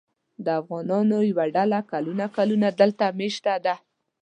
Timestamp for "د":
0.45-0.47